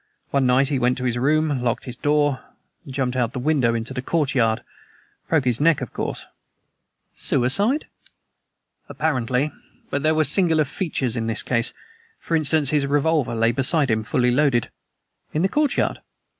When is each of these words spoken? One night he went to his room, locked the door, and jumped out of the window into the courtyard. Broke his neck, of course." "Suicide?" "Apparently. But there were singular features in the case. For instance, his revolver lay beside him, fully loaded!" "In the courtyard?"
One 0.31 0.47
night 0.47 0.69
he 0.69 0.79
went 0.79 0.97
to 0.97 1.03
his 1.03 1.19
room, 1.19 1.61
locked 1.61 1.85
the 1.85 1.93
door, 1.93 2.39
and 2.83 2.91
jumped 2.91 3.15
out 3.15 3.25
of 3.25 3.31
the 3.33 3.39
window 3.39 3.75
into 3.75 3.93
the 3.93 4.01
courtyard. 4.01 4.63
Broke 5.29 5.45
his 5.45 5.61
neck, 5.61 5.79
of 5.79 5.93
course." 5.93 6.25
"Suicide?" 7.13 7.85
"Apparently. 8.89 9.51
But 9.91 10.01
there 10.01 10.15
were 10.15 10.23
singular 10.23 10.65
features 10.65 11.15
in 11.15 11.27
the 11.27 11.35
case. 11.35 11.71
For 12.19 12.35
instance, 12.35 12.71
his 12.71 12.87
revolver 12.87 13.35
lay 13.35 13.51
beside 13.51 13.91
him, 13.91 14.01
fully 14.01 14.31
loaded!" 14.31 14.71
"In 15.33 15.43
the 15.43 15.49
courtyard?" 15.49 15.99